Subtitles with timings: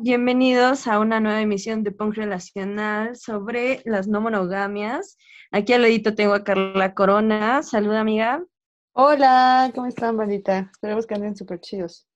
[0.00, 5.16] bienvenidos a una nueva emisión de Punk Relacional sobre las no monogamias.
[5.50, 7.62] Aquí al ladito tengo a Carla Corona.
[7.62, 8.44] Saluda, amiga.
[8.92, 10.70] Hola, ¿cómo están, bandita?
[10.72, 12.08] Esperemos que anden súper chidos.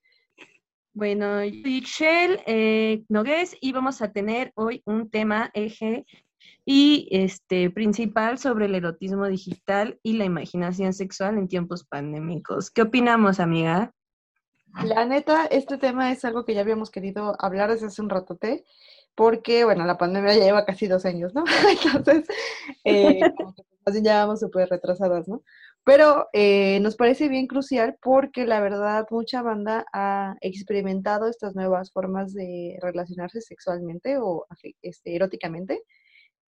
[0.93, 6.07] Bueno, yo soy Shell eh, Nogués y vamos a tener hoy un tema eje
[6.65, 12.71] y este principal sobre el erotismo digital y la imaginación sexual en tiempos pandémicos.
[12.71, 13.93] ¿Qué opinamos, amiga?
[14.85, 18.65] La neta, este tema es algo que ya habíamos querido hablar desde hace un ratote,
[19.15, 21.45] porque, bueno, la pandemia ya lleva casi dos años, ¿no?
[21.95, 22.27] Entonces,
[22.85, 25.43] eh, como que ya vamos súper retrasadas, ¿no?
[25.85, 31.93] Pero eh, nos parece bien crucial porque la verdad mucha banda ha experimentado estas nuevas
[31.93, 34.47] formas de relacionarse sexualmente o
[34.81, 35.83] este, eróticamente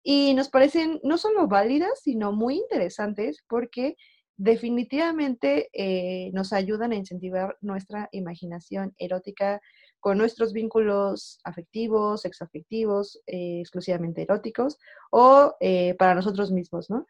[0.04, 3.96] y nos parecen no solo válidas, sino muy interesantes porque
[4.36, 9.60] definitivamente eh, nos ayudan a incentivar nuestra imaginación erótica
[10.00, 14.78] con nuestros vínculos afectivos, sexoafectivos, eh, exclusivamente eróticos
[15.10, 17.06] o eh, para nosotros mismos, ¿no?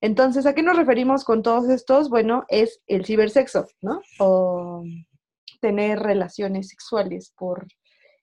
[0.00, 2.08] Entonces, ¿a qué nos referimos con todos estos?
[2.08, 4.00] Bueno, es el cibersexo, ¿no?
[4.18, 4.84] O
[5.60, 7.66] tener relaciones sexuales por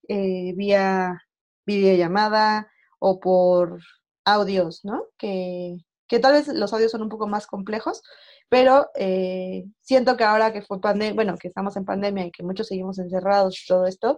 [0.08, 1.22] vía
[1.66, 3.82] videollamada o por
[4.26, 5.06] audios, ¿no?
[5.18, 5.78] Que,
[6.12, 8.04] que tal vez los audios son un poco más complejos,
[8.50, 12.44] pero eh, siento que ahora que fue pandemia, bueno, que estamos en pandemia y que
[12.44, 14.18] muchos seguimos encerrados y todo esto,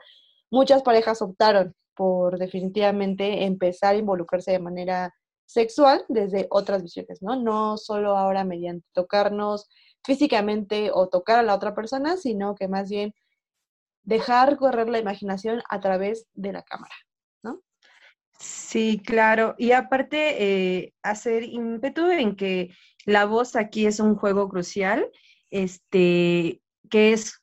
[0.49, 5.13] muchas parejas optaron por definitivamente empezar a involucrarse de manera
[5.45, 7.35] sexual desde otras visiones, ¿no?
[7.35, 9.69] No solo ahora mediante tocarnos
[10.03, 13.13] físicamente o tocar a la otra persona, sino que más bien
[14.01, 16.95] dejar correr la imaginación a través de la cámara.
[18.39, 19.55] Sí, claro.
[19.57, 22.69] Y aparte, eh, hacer ímpetu en que
[23.05, 25.07] la voz aquí es un juego crucial,
[25.51, 27.41] este, que es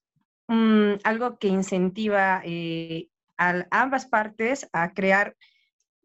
[0.48, 3.08] mm, algo que incentiva eh,
[3.38, 5.36] a ambas partes a crear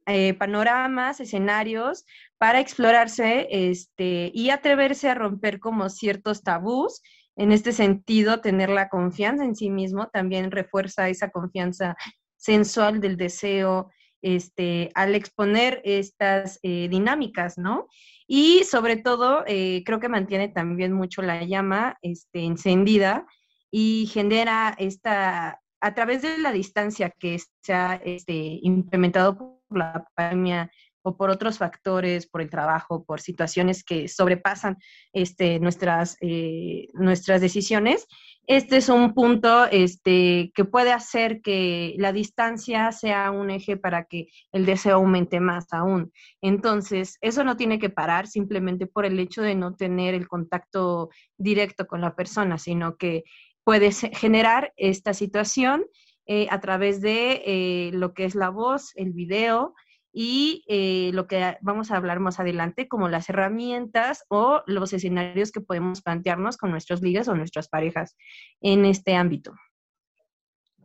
[0.07, 2.05] eh, panoramas, escenarios
[2.37, 7.01] para explorarse este, y atreverse a romper como ciertos tabús.
[7.35, 11.97] En este sentido, tener la confianza en sí mismo también refuerza esa confianza
[12.37, 13.91] sensual del deseo,
[14.25, 17.87] este, al exponer estas eh, dinámicas, ¿no?
[18.25, 23.27] Y sobre todo, eh, creo que mantiene también mucho la llama este, encendida
[23.69, 30.03] y genera esta, a través de la distancia que se ha este, implementado por la
[30.15, 30.71] pandemia
[31.05, 34.77] o por otros factores, por el trabajo, por situaciones que sobrepasan
[35.13, 38.07] este, nuestras, eh, nuestras decisiones,
[38.47, 44.05] este es un punto este, que puede hacer que la distancia sea un eje para
[44.05, 46.11] que el deseo aumente más aún.
[46.41, 51.09] Entonces, eso no tiene que parar simplemente por el hecho de no tener el contacto
[51.37, 53.25] directo con la persona, sino que
[53.63, 55.85] puede generar esta situación
[56.27, 59.75] eh, a través de eh, lo que es la voz, el video,
[60.17, 65.51] y eh, lo que vamos a hablar más adelante, como las herramientas o los escenarios
[65.51, 68.15] que podemos plantearnos con nuestros ligas o nuestras parejas
[68.61, 69.53] en este ámbito.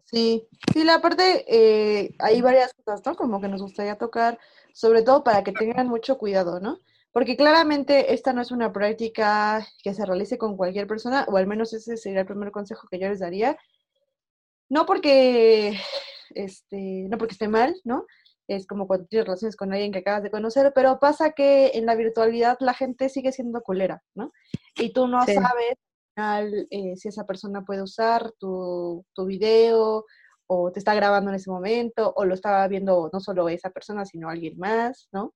[0.05, 3.15] Sí, sí, la parte, eh, hay varias cosas, ¿no?
[3.15, 4.37] Como que nos gustaría tocar,
[4.73, 6.81] sobre todo para que tengan mucho cuidado, ¿no?
[7.13, 11.47] Porque claramente esta no es una práctica que se realice con cualquier persona, o al
[11.47, 13.57] menos ese sería el primer consejo que yo les daría.
[14.69, 15.79] No porque,
[16.31, 18.07] este, no porque esté mal, ¿no?
[18.51, 21.87] Es como cuando tienes relaciones con alguien que acabas de conocer, pero pasa que en
[21.87, 24.33] la virtualidad la gente sigue siendo culera, ¿no?
[24.75, 25.77] Y tú no sabes
[26.71, 30.05] eh, si esa persona puede usar tu, tu video
[30.49, 34.05] o te está grabando en ese momento o lo estaba viendo no solo esa persona,
[34.05, 35.33] sino alguien más, ¿no?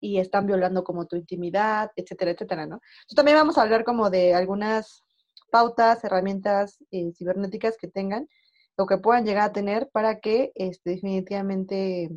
[0.00, 2.76] Y están violando como tu intimidad, etcétera, etcétera, ¿no?
[2.76, 5.02] Entonces también vamos a hablar como de algunas
[5.50, 8.28] pautas, herramientas eh, cibernéticas que tengan
[8.76, 12.08] o que puedan llegar a tener para que este, definitivamente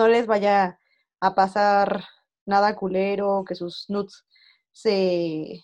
[0.00, 0.80] no les vaya
[1.20, 2.04] a pasar
[2.46, 4.24] nada culero, que sus nuts
[4.72, 5.60] se,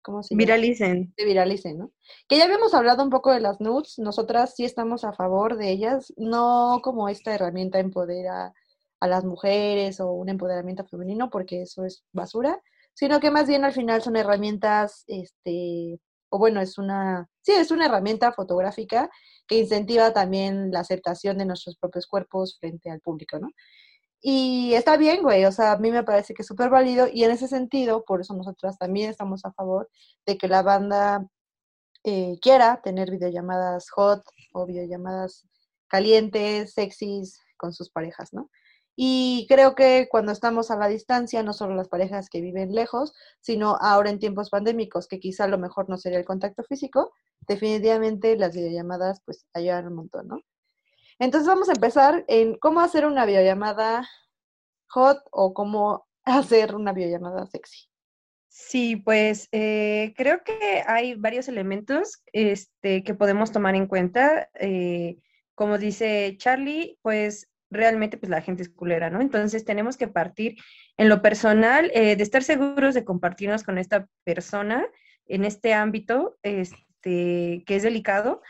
[0.00, 1.12] ¿cómo se viralicen.
[1.16, 1.92] Se viralicen, ¿no?
[2.28, 5.70] Que ya habíamos hablado un poco de las nudes, nosotras sí estamos a favor de
[5.70, 8.52] ellas, no como esta herramienta empodera
[9.00, 12.60] a las mujeres o un empoderamiento femenino, porque eso es basura,
[12.94, 15.98] sino que más bien al final son herramientas, este,
[16.28, 19.10] o bueno, es una, sí, es una herramienta fotográfica
[19.46, 23.48] que incentiva también la aceptación de nuestros propios cuerpos frente al público, ¿no?
[24.22, 27.24] Y está bien, güey, o sea, a mí me parece que es súper válido y
[27.24, 29.88] en ese sentido, por eso nosotras también estamos a favor
[30.26, 31.26] de que la banda
[32.04, 34.22] eh, quiera tener videollamadas hot
[34.52, 35.46] o videollamadas
[35.88, 38.50] calientes, sexys con sus parejas, ¿no?
[38.96, 43.14] Y creo que cuando estamos a la distancia, no solo las parejas que viven lejos,
[43.40, 47.12] sino ahora en tiempos pandémicos, que quizá lo mejor no sería el contacto físico,
[47.46, 50.40] definitivamente las videollamadas pues ayudan un montón, ¿no?
[51.18, 54.08] Entonces vamos a empezar en cómo hacer una videollamada
[54.88, 57.90] hot o cómo hacer una videollamada sexy.
[58.48, 64.50] Sí, pues eh, creo que hay varios elementos este, que podemos tomar en cuenta.
[64.54, 65.18] Eh,
[65.54, 69.20] como dice Charlie, pues realmente pues la gente es culera, ¿no?
[69.20, 70.56] Entonces tenemos que partir
[70.96, 74.86] en lo personal eh, de estar seguros de compartirnos con esta persona
[75.26, 78.42] en este ámbito este, que es delicado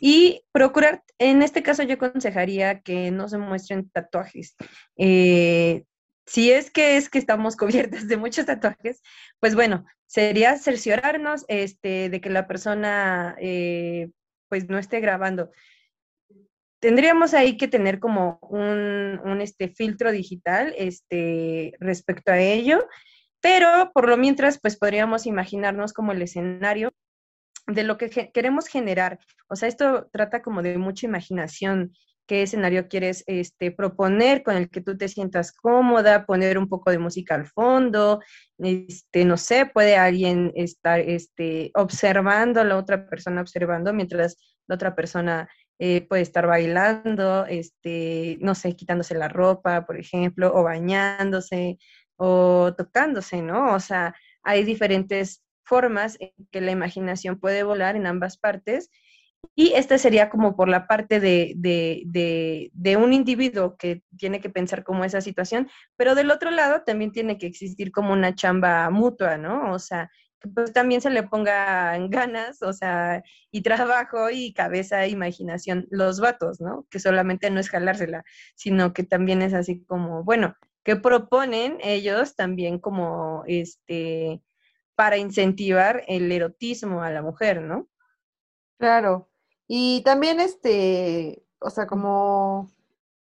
[0.00, 4.54] y procurar, en este caso yo aconsejaría que no se muestren tatuajes.
[4.96, 5.84] Eh,
[6.26, 9.02] si es que es que estamos cubiertas de muchos tatuajes,
[9.40, 14.10] pues bueno, sería cerciorarnos este, de que la persona eh,
[14.48, 15.50] pues no esté grabando
[16.80, 22.86] tendríamos ahí que tener como un, este, filtro digital este, respecto a ello,
[23.40, 26.92] pero por lo mientras, pues podríamos imaginarnos como el escenario
[27.66, 29.18] de lo que queremos generar.
[29.48, 31.92] O sea, esto trata como de mucha imaginación,
[32.26, 36.90] qué escenario quieres este, proponer con el que tú te sientas cómoda, poner un poco
[36.90, 38.20] de música al fondo,
[38.58, 44.36] este, no sé, puede alguien estar este, observando la otra persona, observando mientras
[44.66, 45.48] la otra persona
[45.78, 51.78] eh, puede estar bailando, este, no sé, quitándose la ropa, por ejemplo, o bañándose,
[52.16, 53.74] o tocándose, ¿no?
[53.74, 58.90] O sea, hay diferentes formas en que la imaginación puede volar en ambas partes.
[59.54, 64.50] Y esta sería como por la parte de, de, de, un individuo que tiene que
[64.50, 68.90] pensar como esa situación, pero del otro lado también tiene que existir como una chamba
[68.90, 69.72] mutua, ¿no?
[69.72, 70.10] O sea,
[70.54, 76.20] pues también se le pongan ganas, o sea, y trabajo y cabeza e imaginación los
[76.20, 76.86] vatos, ¿no?
[76.90, 78.24] Que solamente no es jalársela,
[78.54, 80.54] sino que también es así como, bueno,
[80.84, 84.42] que proponen ellos también como, este,
[84.94, 87.88] para incentivar el erotismo a la mujer, ¿no?
[88.78, 89.28] Claro.
[89.66, 92.70] Y también, este, o sea, como,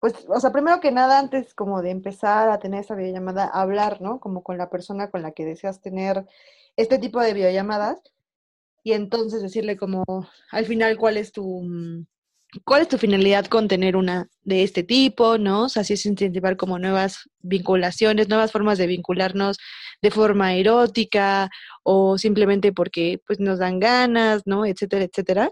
[0.00, 4.00] pues, o sea, primero que nada, antes como de empezar a tener esa videollamada, hablar,
[4.00, 4.18] ¿no?
[4.18, 6.26] Como con la persona con la que deseas tener
[6.76, 8.00] este tipo de videollamadas
[8.82, 10.04] y entonces decirle como
[10.50, 12.06] al final cuál es tu mm,
[12.64, 15.64] cuál es tu finalidad con tener una de este tipo, ¿no?
[15.64, 19.58] O sea, si es incentivar como nuevas vinculaciones, nuevas formas de vincularnos
[20.02, 21.50] de forma erótica
[21.82, 24.64] o simplemente porque pues nos dan ganas, ¿no?
[24.64, 25.50] etcétera, etcétera.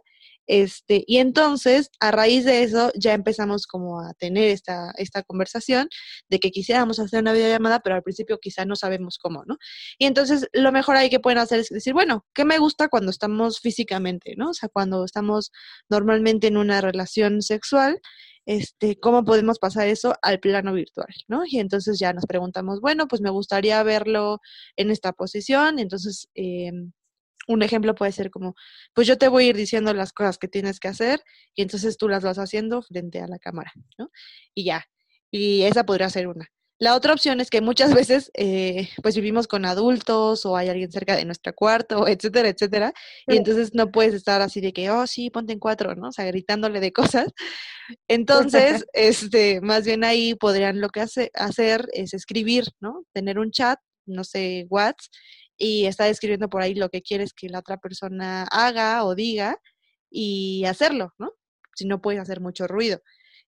[0.49, 5.89] Este, y entonces, a raíz de eso, ya empezamos como a tener esta, esta conversación
[6.31, 9.59] de que quisiéramos hacer una videollamada, pero al principio quizá no sabemos cómo, ¿no?
[9.99, 13.11] Y entonces, lo mejor ahí que pueden hacer es decir, bueno, ¿qué me gusta cuando
[13.11, 14.51] estamos físicamente, ¿no?
[14.51, 15.53] O sea, cuando estamos
[15.91, 18.01] normalmente en una relación sexual,
[18.47, 21.43] este, cómo podemos pasar eso al plano virtual, ¿no?
[21.47, 24.41] Y entonces ya nos preguntamos, bueno, pues me gustaría verlo
[24.77, 26.73] en esta posición, entonces eh,
[27.49, 28.55] un ejemplo puede ser como,
[28.95, 31.21] pues yo te voy a ir diciendo las cosas que tienes que hacer
[31.55, 34.11] y entonces tú las vas haciendo frente a la cámara, ¿no?
[34.55, 34.85] Y ya,
[35.31, 36.47] y esa podría ser una.
[36.81, 40.93] La otra opción es que muchas veces eh, pues vivimos con adultos o hay alguien
[40.93, 42.93] cerca de nuestro cuarto, etcétera, etcétera,
[43.27, 46.09] y entonces no puedes estar así de que, oh, sí, ponte en cuatro, ¿no?
[46.09, 47.33] O sea, gritándole de cosas.
[48.09, 53.05] Entonces, este, más bien ahí podrían lo que hace, hacer es escribir, ¿no?
[53.15, 55.11] Tener un chat, no sé, WhatsApp,
[55.59, 59.61] y está escribiendo por ahí lo que quieres que la otra persona haga o diga
[60.11, 61.33] y hacerlo, ¿no?
[61.75, 63.01] Si no puedes hacer mucho ruido.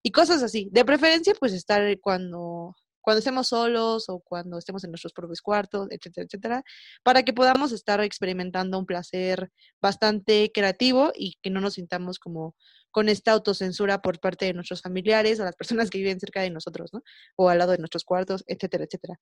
[0.03, 0.69] Y cosas así.
[0.71, 5.87] De preferencia, pues estar cuando, cuando estemos solos o cuando estemos en nuestros propios cuartos,
[5.89, 6.63] etcétera, etcétera,
[7.03, 9.49] para que podamos estar experimentando un placer
[9.81, 12.55] bastante creativo y que no nos sintamos como
[12.91, 16.49] con esta autocensura por parte de nuestros familiares o las personas que viven cerca de
[16.49, 17.01] nosotros, ¿no?
[17.37, 19.17] O al lado de nuestros cuartos, etcétera, etcétera.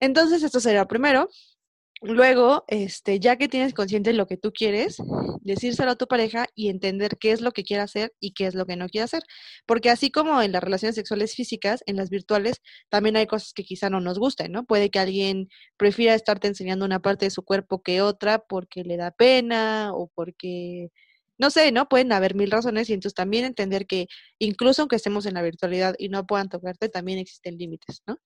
[0.00, 1.28] Entonces, esto será primero.
[2.02, 4.98] Luego, este, ya que tienes consciente lo que tú quieres,
[5.42, 8.54] decírselo a tu pareja y entender qué es lo que quiere hacer y qué es
[8.54, 9.22] lo que no quiere hacer.
[9.66, 13.64] Porque así como en las relaciones sexuales físicas, en las virtuales también hay cosas que
[13.64, 14.64] quizá no nos gusten, ¿no?
[14.64, 18.96] Puede que alguien prefiera estarte enseñando una parte de su cuerpo que otra porque le
[18.96, 20.90] da pena o porque,
[21.36, 21.88] no sé, ¿no?
[21.88, 24.06] Pueden haber mil razones y entonces también entender que
[24.38, 28.18] incluso aunque estemos en la virtualidad y no puedan tocarte, también existen límites, ¿no?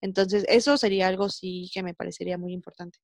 [0.00, 2.98] Entonces, eso sería algo sí que me parecería muy importante.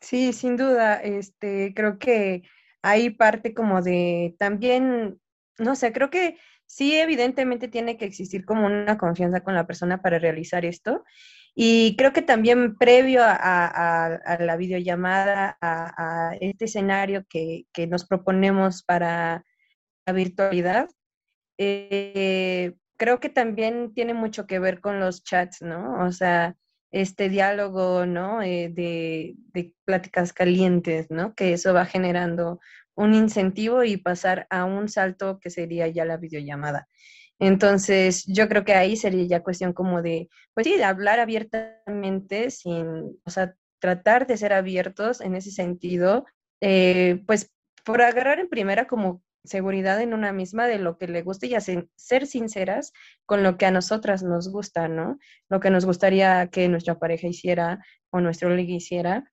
[0.00, 2.42] Sí, sin duda, este, creo que
[2.82, 5.20] hay parte como de también,
[5.58, 10.00] no sé, creo que sí, evidentemente tiene que existir como una confianza con la persona
[10.02, 11.04] para realizar esto.
[11.54, 19.44] Y creo que también previo a, la videollamada, a, este escenario que, nos proponemos para
[20.06, 20.88] la virtualidad,
[21.58, 26.04] eh, creo que también tiene mucho que ver con los chats, ¿no?
[26.06, 26.56] O sea,
[26.90, 28.42] este diálogo, ¿no?
[28.42, 29.36] Eh, de,
[29.84, 31.34] pláticas calientes, ¿no?
[31.34, 32.60] Que eso va generando
[32.94, 36.88] un incentivo y pasar a un salto que sería ya la videollamada.
[37.38, 42.50] Entonces, yo creo que ahí sería ya cuestión como de, pues sí, de hablar abiertamente
[42.50, 46.26] sin, o sea, tratar de ser abiertos en ese sentido,
[46.60, 47.50] eh, pues
[47.84, 51.54] por agarrar en primera como seguridad en una misma de lo que le gusta y
[51.54, 52.92] hacer, ser sinceras
[53.26, 55.18] con lo que a nosotras nos gusta, ¿no?
[55.48, 59.24] Lo que nos gustaría que nuestra pareja hiciera o nuestro ligue hiciera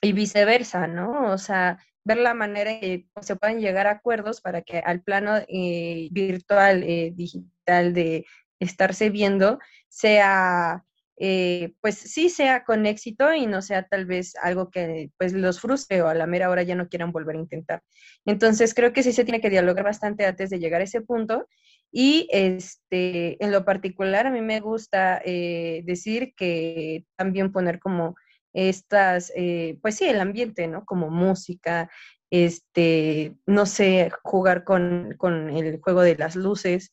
[0.00, 1.32] y viceversa, ¿no?
[1.32, 5.36] O sea, ver la manera que se pueden llegar a acuerdos para que al plano
[5.48, 8.26] eh, virtual, eh, digital de
[8.58, 10.84] estarse viendo, sea,
[11.20, 15.60] eh, pues sí sea con éxito y no sea tal vez algo que pues los
[15.60, 17.82] frustre o a la mera hora ya no quieran volver a intentar.
[18.24, 21.46] Entonces creo que sí se tiene que dialogar bastante antes de llegar a ese punto
[21.92, 28.16] y este, en lo particular a mí me gusta decir que también poner como
[28.52, 30.84] estas, eh, pues sí, el ambiente, ¿no?
[30.84, 31.90] Como música,
[32.30, 36.92] este, no sé, jugar con, con, el juego de las luces,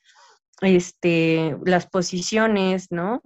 [0.62, 3.22] este, las posiciones, ¿no?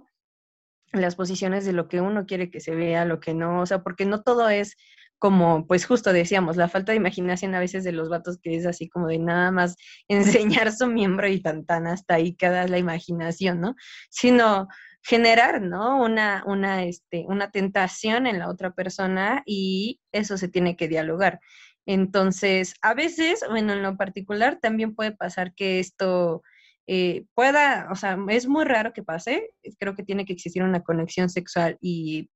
[0.92, 3.82] Las posiciones de lo que uno quiere que se vea, lo que no, o sea,
[3.82, 4.76] porque no todo es
[5.18, 8.66] como, pues justo decíamos, la falta de imaginación a veces de los vatos que es
[8.66, 9.76] así como de nada más
[10.08, 13.76] enseñar su miembro y tan tan hasta ahí queda la imaginación, ¿no?
[14.10, 14.66] Sino
[15.02, 16.02] generar, ¿no?
[16.02, 21.40] Una, una, este, una tentación en la otra persona y eso se tiene que dialogar.
[21.86, 26.42] Entonces, a veces, bueno, en lo particular también puede pasar que esto
[26.86, 30.82] eh, pueda, o sea, es muy raro que pase, creo que tiene que existir una
[30.82, 32.30] conexión sexual y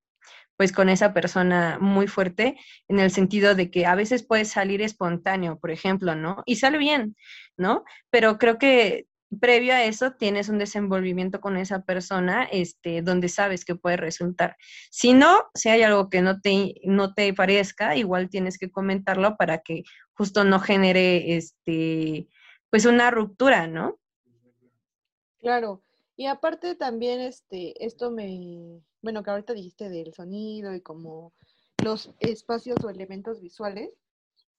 [0.56, 2.56] pues con esa persona muy fuerte,
[2.88, 6.42] en el sentido de que a veces puede salir espontáneo, por ejemplo, ¿no?
[6.46, 7.14] Y sale bien,
[7.58, 7.84] ¿no?
[8.10, 9.06] Pero creo que
[9.40, 14.56] previo a eso tienes un desenvolvimiento con esa persona este, donde sabes que puede resultar.
[14.90, 19.36] Si no, si hay algo que no te, no te parezca, igual tienes que comentarlo
[19.36, 19.82] para que
[20.14, 22.28] justo no genere este,
[22.70, 23.98] pues una ruptura, ¿no?
[25.46, 25.80] Claro.
[26.16, 31.34] Y aparte también este, esto me, bueno, que ahorita dijiste del sonido y como
[31.84, 33.90] los espacios o elementos visuales,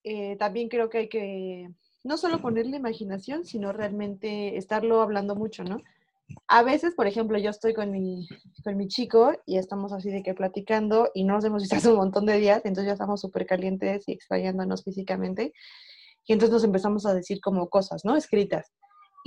[0.06, 1.70] eh, también creo que hay que
[2.06, 5.82] no solo ponerle imaginación, sino realmente estarlo hablando mucho, ¿no?
[6.48, 8.26] A veces, por ejemplo, yo estoy con mi,
[8.64, 11.90] con mi chico y estamos así de que platicando y no nos hemos visto hace
[11.90, 15.52] un montón de días, entonces ya estamos súper calientes y extrañándonos físicamente.
[16.26, 18.16] Y entonces nos empezamos a decir como cosas, ¿no?
[18.16, 18.72] Escritas.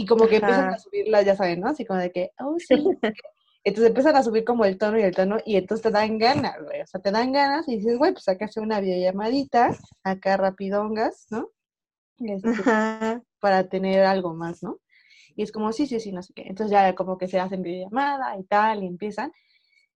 [0.00, 1.68] Y como que empiezan a subirlas, ya saben, ¿no?
[1.68, 2.74] Así como de que, oh, sí.
[3.64, 6.56] Entonces empiezan a subir como el tono y el tono y entonces te dan ganas,
[6.62, 6.80] güey.
[6.80, 11.26] O sea, te dan ganas y dices, güey, pues acá hace una videollamadita, acá rapidongas,
[11.28, 11.50] ¿no?
[12.16, 12.50] Este,
[13.40, 14.80] para tener algo más, ¿no?
[15.36, 16.44] Y es como, sí, sí, sí, no sé qué.
[16.46, 19.30] Entonces ya como que se hacen videollamada y tal, y empiezan.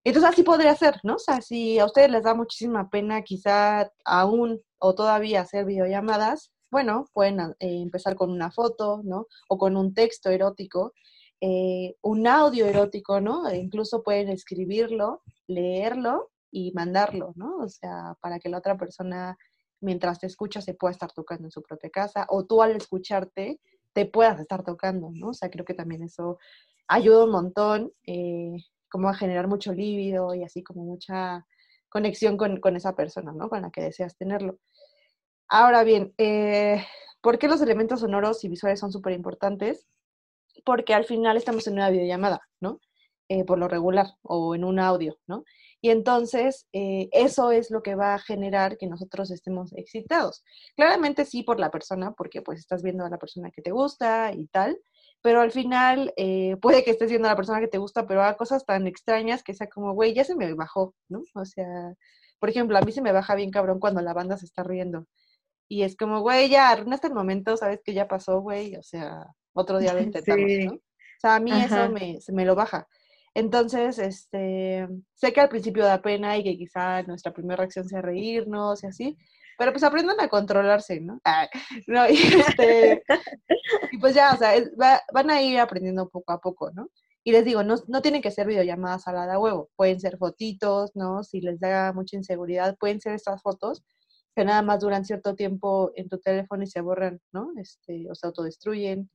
[0.05, 1.15] Entonces así podría ser, ¿no?
[1.15, 6.53] O sea, si a ustedes les da muchísima pena quizá aún o todavía hacer videollamadas,
[6.75, 9.29] bueno, pueden eh, empezar con una foto, ¿no?
[9.49, 10.93] O con un texto erótico,
[11.41, 13.49] eh, un audio erótico, ¿no?
[13.49, 17.59] E incluso pueden escribirlo, leerlo y mandarlo, ¿no?
[17.59, 19.39] O sea, para que la otra persona
[19.81, 23.61] mientras te escucha se pueda estar tocando en su propia casa o tú al escucharte
[23.93, 25.29] te puedas estar tocando, ¿no?
[25.29, 26.39] O sea, creo que también eso
[26.89, 28.57] ayuda un montón, eh,
[28.91, 31.47] como a generar mucho líbido y así como mucha
[31.89, 33.49] conexión con, esa persona, ¿no?
[33.49, 34.59] Con la que deseas tenerlo.
[35.57, 36.85] Ahora bien, eh,
[37.21, 39.87] ¿por qué los elementos sonoros y visuales son súper importantes?
[40.65, 42.81] Porque al final estamos en una videollamada, ¿no?
[43.29, 45.45] Eh, por lo regular, o en un audio, ¿no?
[45.81, 50.43] Y entonces, eh, eso es lo que va a generar que nosotros estemos excitados.
[50.75, 54.33] Claramente sí por la persona, porque pues estás viendo a la persona que te gusta
[54.35, 54.77] y tal,
[55.23, 58.23] pero al final eh, puede que estés viendo a la persona que te gusta, pero
[58.23, 61.23] haga cosas tan extrañas que sea como, güey, ya se me bajó, ¿no?
[61.37, 61.95] O sea,
[62.41, 65.07] por ejemplo, a mí se me baja bien cabrón cuando la banda se está riendo.
[65.69, 69.27] Y es como, güey, ya arruinaste el momento, sabes que ya pasó, güey, o sea,
[69.53, 70.73] otro día lo intentamos, ¿no?
[70.75, 72.87] O sea, a mí eso me, me lo baja.
[73.35, 78.01] Entonces, este, sé que al principio da pena y que quizá nuestra primera reacción sea
[78.01, 79.19] reírnos y así,
[79.59, 81.21] pero pues aprendan a controlarse, ¿no?
[81.25, 81.49] Ah,
[81.89, 83.03] no y, este,
[83.91, 84.53] y, pues ya, o sea,
[85.13, 86.91] van a ir aprendiendo poco a poco, ¿no?
[87.25, 90.19] Y les digo, no, no tienen que ser videollamadas a la de huevo, pueden ser
[90.19, 91.25] fotitos, ¿no?
[91.25, 93.83] Si les da mucha inseguridad, pueden ser estas fotos
[94.35, 97.53] que nada más duran cierto tiempo en tu teléfono y se borran, ¿no?
[97.57, 99.11] Este, o se autodestruyen.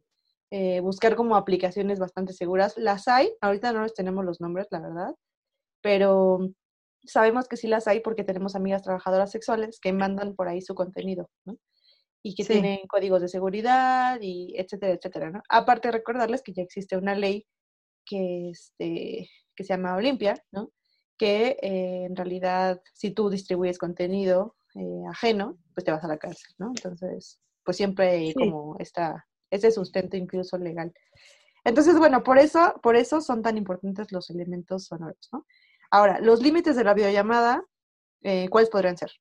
[0.51, 2.75] Eh, buscar como aplicaciones bastante seguras.
[2.77, 5.15] Las hay, ahorita no les tenemos los nombres, la verdad,
[5.81, 6.39] pero
[7.05, 10.73] sabemos que sí las hay porque tenemos amigas trabajadoras sexuales que mandan por ahí su
[10.73, 11.57] contenido, ¿no?
[12.23, 15.41] Y que tienen códigos de seguridad y etcétera, etcétera, ¿no?
[15.49, 17.45] Aparte recordarles que ya existe una ley
[18.05, 20.71] que, este, que se llama Olimpia, ¿no?
[21.17, 26.17] Que eh, en realidad si tú distribuyes contenido eh, ajeno, pues te vas a la
[26.17, 26.67] cárcel, ¿no?
[26.67, 30.93] Entonces, pues siempre hay como esta, ese sustento incluso legal.
[31.63, 35.45] Entonces, bueno, por eso, por eso son tan importantes los elementos sonoros, ¿no?
[35.91, 37.63] Ahora, los límites de la videollamada,
[38.21, 39.11] eh, ¿cuáles podrían ser?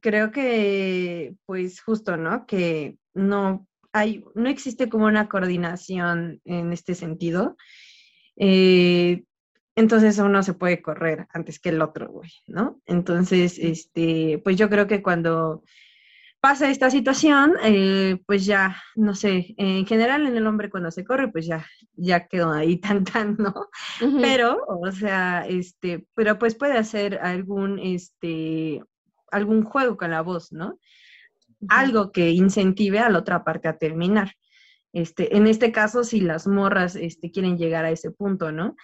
[0.00, 2.44] creo que, pues justo, ¿no?
[2.46, 7.56] Que no hay, no existe como una coordinación en este sentido.
[8.36, 9.24] Eh,
[9.76, 12.80] entonces uno se puede correr antes que el otro, güey, ¿no?
[12.86, 15.62] Entonces, este, pues yo creo que cuando
[16.40, 21.04] pasa esta situación, eh, pues ya, no sé, en general en el hombre cuando se
[21.04, 23.68] corre, pues ya, ya quedó ahí tan tan, ¿no?
[24.22, 28.82] Pero, o sea, este, pero pues puede hacer algún, este,
[29.30, 30.78] algún juego con la voz, ¿no?
[31.68, 34.32] Algo que incentive a la otra parte a terminar.
[34.94, 38.76] Este, en este caso, si las morras este, quieren llegar a ese punto, ¿no?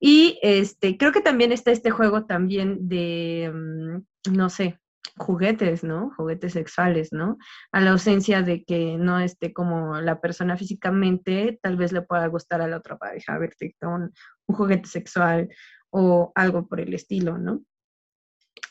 [0.00, 4.80] Y este, creo que también está este juego también de, mm, no sé,
[5.18, 6.12] juguetes, ¿no?
[6.16, 7.36] Juguetes sexuales, ¿no?
[7.72, 12.26] A la ausencia de que no esté como la persona físicamente, tal vez le pueda
[12.28, 14.12] gustar a la otra pareja verte un,
[14.46, 15.48] un juguete sexual
[15.90, 17.62] o algo por el estilo, ¿no?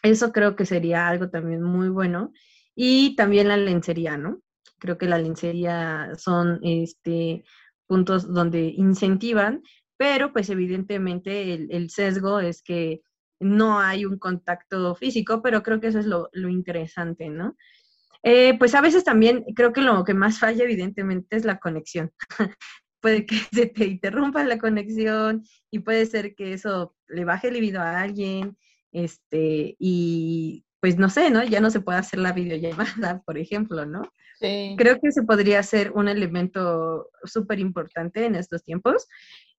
[0.02, 2.32] Eso creo que sería algo también muy bueno.
[2.76, 4.42] Y también la lencería, ¿no?
[4.80, 7.44] Creo que la lencería son este,
[7.88, 9.64] puntos donde incentivan
[10.00, 13.02] pero pues evidentemente el, sesgo es que
[13.42, 17.58] no hay un contacto físico, pero creo que eso es lo, interesante, ¿no?
[18.24, 22.14] Eh, pues a veces también creo que lo que más falla evidentemente es la conexión.
[23.02, 27.56] puede que se te interrumpa la conexión y puede ser que eso le baje el
[27.56, 28.58] libido a alguien,
[28.94, 31.44] este, y pues no sé, ¿no?
[31.44, 34.04] Ya no se puede hacer la videollamada, por ejemplo, ¿no?
[34.40, 34.76] Sí.
[34.78, 39.06] Creo que eso podría ser un elemento súper importante en estos tiempos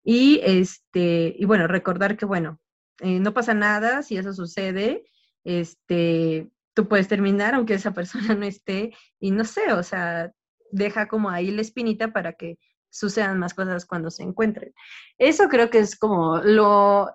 [0.03, 2.59] y, este, y bueno, recordar que, bueno,
[3.01, 5.05] eh, no pasa nada si eso sucede,
[5.45, 10.33] este, tú puedes terminar aunque esa persona no esté y no sé, o sea,
[10.71, 12.59] deja como ahí la espinita para que
[12.91, 14.73] sucedan más cosas cuando se encuentren.
[15.19, 17.09] Eso creo que es como lo,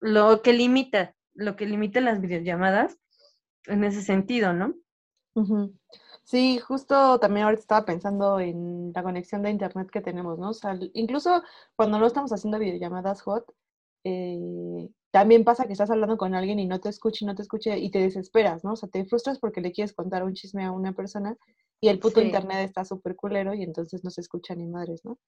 [0.00, 2.96] lo que limita, lo que limita las videollamadas
[3.66, 4.74] en ese sentido, ¿no?
[6.26, 10.50] Sí, justo también ahorita estaba pensando en la conexión de internet que tenemos, ¿no?
[10.50, 11.40] O sea, incluso
[11.76, 13.44] cuando no estamos haciendo videollamadas hot,
[14.02, 17.42] eh, también pasa que estás hablando con alguien y no te escucha y no te
[17.42, 18.72] escucha y te desesperas, ¿no?
[18.72, 21.36] O sea, te frustras porque le quieres contar un chisme a una persona
[21.80, 25.18] y el puto internet está súper culero y entonces no se escucha ni madres, ¿no?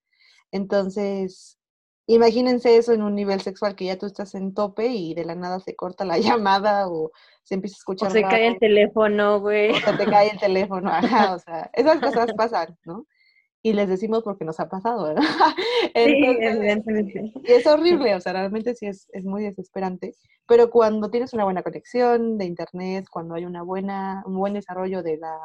[0.50, 1.58] Entonces,
[2.11, 5.35] Imagínense eso en un nivel sexual que ya tú estás en tope y de la
[5.35, 8.09] nada se corta la llamada o se empieza a escuchar.
[8.09, 9.71] O se cae el teléfono, güey.
[9.73, 13.07] O se te cae el teléfono, ajá, o sea, esas cosas pasan, ¿no?
[13.61, 15.23] Y les decimos porque nos ha pasado, ¿verdad?
[15.94, 17.33] sí, evidentemente.
[17.44, 20.14] Y es horrible, o sea, realmente sí es, es muy desesperante.
[20.47, 25.03] Pero cuando tienes una buena conexión de internet, cuando hay una buena, un buen desarrollo
[25.03, 25.37] de la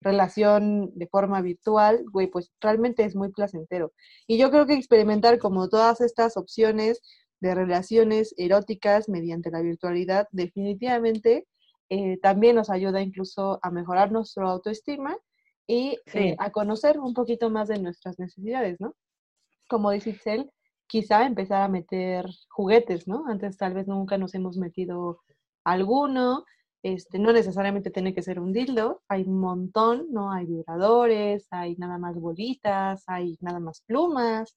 [0.00, 3.92] relación de forma virtual, güey, pues realmente es muy placentero.
[4.26, 7.00] Y yo creo que experimentar como todas estas opciones
[7.40, 11.46] de relaciones eróticas mediante la virtualidad definitivamente
[11.88, 15.16] eh, también nos ayuda incluso a mejorar nuestro autoestima
[15.66, 18.94] y eh, a conocer un poquito más de nuestras necesidades, ¿no?
[19.68, 20.50] Como dice Itzel,
[20.86, 23.26] quizá empezar a meter juguetes, ¿no?
[23.28, 25.20] Antes tal vez nunca nos hemos metido
[25.64, 26.44] alguno,
[26.82, 30.32] este, no necesariamente tiene que ser un dildo, hay un montón, ¿no?
[30.32, 34.56] Hay vibradores, hay nada más bolitas, hay nada más plumas,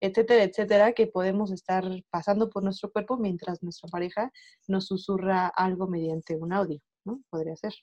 [0.00, 4.30] etcétera, etcétera, que podemos estar pasando por nuestro cuerpo mientras nuestra pareja
[4.68, 7.22] nos susurra algo mediante un audio, ¿no?
[7.30, 7.74] Podría ser.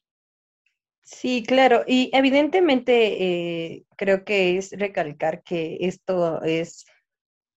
[1.04, 6.86] Sí, claro, y evidentemente eh, creo que es recalcar que esto es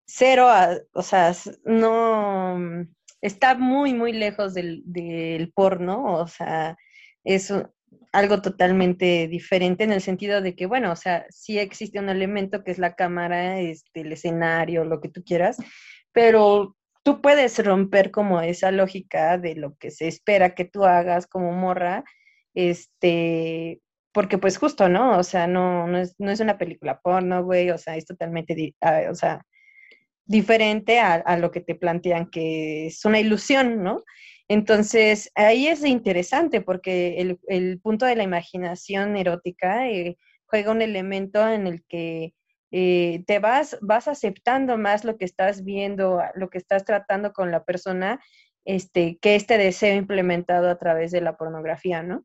[0.07, 0.49] cero,
[0.93, 1.33] o sea,
[1.65, 2.87] no,
[3.25, 6.77] está muy, muy lejos del, del porno, o sea,
[7.25, 7.51] es
[8.13, 12.63] algo totalmente diferente en el sentido de que, bueno, o sea, sí existe un elemento
[12.63, 15.57] que es la cámara, este, el escenario, lo que tú quieras,
[16.13, 21.27] pero tú puedes romper como esa lógica de lo que se espera que tú hagas
[21.27, 22.05] como morra,
[22.53, 23.81] este,
[24.13, 25.17] porque pues justo, ¿no?
[25.19, 28.75] O sea, no, no, es, no es una película porno, güey, o sea, es totalmente,
[28.83, 29.47] ah, o sea,
[30.27, 34.05] diferente a, lo que te plantean, que es una ilusión, ¿no?
[34.49, 41.47] Entonces, ahí es interesante porque el, punto de la imaginación erótica eh, juega un elemento
[41.49, 42.35] en el que
[42.71, 47.51] eh, te vas, vas aceptando más lo que estás viendo, lo que estás tratando con
[47.51, 48.21] la persona,
[48.65, 52.25] este, que este deseo implementado a través de la pornografía, ¿no?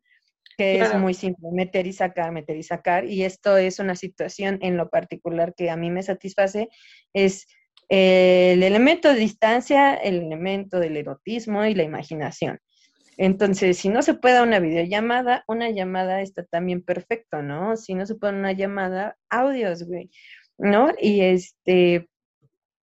[0.58, 3.06] Que es muy simple, meter y sacar, meter y sacar.
[3.06, 6.68] Y esto es una situación en lo particular que a mí me satisface,
[7.14, 7.46] es
[7.90, 12.60] el elemento de distancia, el elemento del erotismo y la imaginación.
[13.18, 17.76] Entonces, si no se puede una videollamada, una llamada está también perfecto, ¿no?
[17.76, 20.10] Si no se puede una llamada, audios, güey,
[20.58, 20.92] ¿no?
[21.02, 22.08] Y este,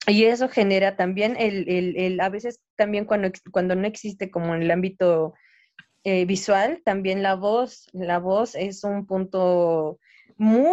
[0.07, 4.55] y eso genera también el, el, el a veces también cuando, cuando no existe como
[4.55, 5.35] en el ámbito
[6.05, 9.99] eh, visual, también la voz, la voz es un punto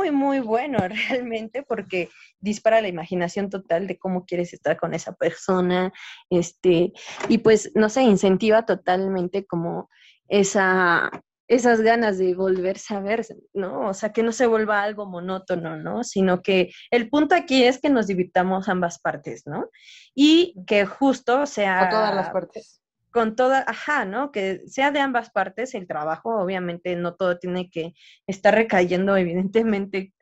[0.03, 5.13] muy, muy bueno realmente porque dispara la imaginación total de cómo quieres estar con esa
[5.13, 5.91] persona,
[6.29, 6.91] este,
[7.29, 9.89] y pues, no sé, incentiva totalmente como
[10.27, 11.09] esa,
[11.47, 13.89] esas ganas de volverse a ver, ¿no?
[13.89, 16.03] O sea, que no se vuelva algo monótono, ¿no?
[16.03, 19.69] Sino que el punto aquí es que nos divirtamos ambas partes, ¿no?
[20.15, 21.81] Y que justo sea...
[21.81, 22.82] A todas las partes.
[23.13, 24.31] Con toda, ajá, ¿no?
[24.31, 27.93] Que sea de ambas partes el trabajo, obviamente no todo tiene que
[28.27, 30.13] estar recayendo evidentemente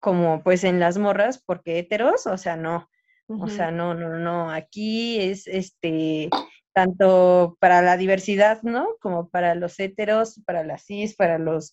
[0.00, 2.88] como pues en las morras, porque heteros, o sea, no.
[3.28, 6.28] O sea, no, no, no, aquí es este
[6.74, 8.88] tanto para la diversidad, ¿no?
[9.00, 11.72] Como para los heteros, para las cis, para los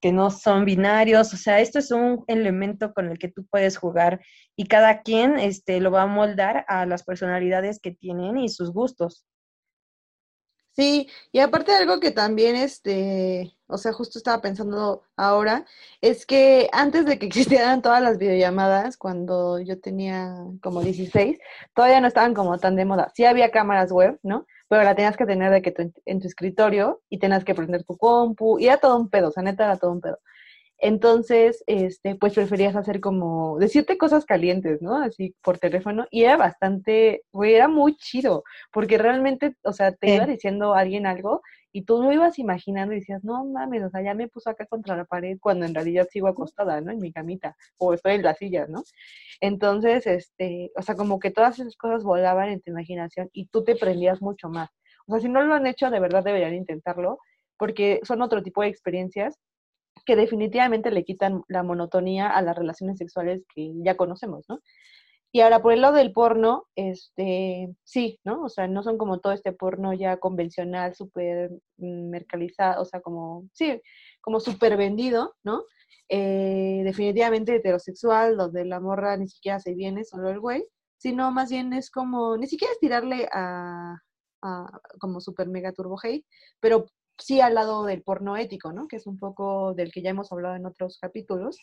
[0.00, 3.76] que no son binarios, o sea, esto es un elemento con el que tú puedes
[3.76, 4.20] jugar
[4.56, 8.72] y cada quien este, lo va a moldar a las personalidades que tienen y sus
[8.72, 9.26] gustos.
[10.78, 15.66] Sí, y aparte de algo que también, este, o sea, justo estaba pensando ahora,
[16.00, 21.36] es que antes de que existieran todas las videollamadas, cuando yo tenía como 16,
[21.74, 23.10] todavía no estaban como tan de moda.
[23.16, 24.46] Sí había cámaras web, ¿no?
[24.68, 27.96] Pero la tenías que tener de que en tu escritorio y tenías que prender tu
[27.96, 30.20] compu, y era todo un pedo, o sea, neta era todo un pedo.
[30.80, 34.96] Entonces, este, pues preferías hacer como, decirte cosas calientes, ¿no?
[34.96, 36.06] Así por teléfono.
[36.10, 41.06] Y era bastante, güey, era muy chido, porque realmente, o sea, te iba diciendo alguien
[41.06, 44.50] algo y tú lo ibas imaginando y decías, no mames, o sea, ya me puso
[44.50, 46.92] acá contra la pared cuando en realidad sigo acostada, ¿no?
[46.92, 48.84] En mi camita, o estoy en la silla, ¿no?
[49.40, 53.64] Entonces, este, o sea, como que todas esas cosas volaban en tu imaginación y tú
[53.64, 54.70] te prendías mucho más.
[55.06, 57.18] O sea, si no lo han hecho, de verdad deberían intentarlo,
[57.58, 59.38] porque son otro tipo de experiencias
[60.08, 64.60] que definitivamente le quitan la monotonía a las relaciones sexuales que ya conocemos, ¿no?
[65.32, 68.42] Y ahora, por el lado del porno, este, sí, ¿no?
[68.42, 73.50] O sea, no son como todo este porno ya convencional, súper mercalizado, o sea, como,
[73.52, 73.82] sí,
[74.22, 75.64] como súper vendido, ¿no?
[76.08, 80.64] Eh, definitivamente heterosexual, donde la morra ni siquiera se viene, solo el güey,
[80.96, 83.94] sino más bien es como, ni siquiera es tirarle a,
[84.40, 86.24] a como super mega turbo hate,
[86.60, 86.86] pero
[87.18, 88.88] sí al lado del porno ético, ¿no?
[88.88, 91.58] Que es un poco del que ya hemos hablado en otros capítulos,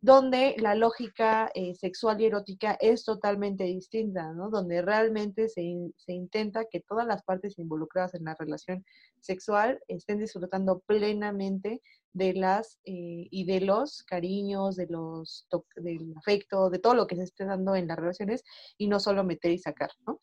[0.00, 4.50] donde la lógica eh, sexual y erótica es totalmente distinta, ¿no?
[4.50, 5.62] Donde realmente se,
[6.06, 8.84] intenta que todas las partes involucradas en la relación
[9.20, 11.80] sexual estén disfrutando plenamente
[12.12, 17.16] de las eh, y de los cariños, de los del afecto, de todo lo que
[17.16, 18.44] se esté dando en las relaciones
[18.78, 20.20] y no solo meter y sacar, ¿no?